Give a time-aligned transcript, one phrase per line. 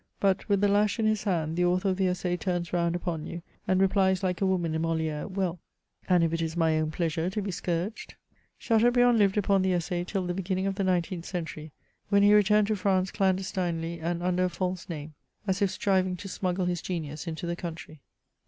[0.19, 3.27] But, with the lash in his hand, the author of the Esaai turns round upon
[3.27, 5.59] you, and replies like a woman in Moliere," Well,
[6.09, 8.15] and if it is my own pleasure to be scourged?"
[8.59, 11.71] Chateaubriand lived upon the Essai till the beginning of the nineteenth century,
[12.09, 15.13] when he returned to France clan destinely, and under a false name,
[15.45, 18.01] as if striving to smuggle his genius into th^ country.